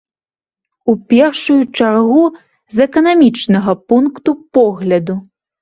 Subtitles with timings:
[0.93, 2.23] У першую чаргу
[2.77, 4.29] з эканамічнага пункту
[4.61, 5.21] погляду.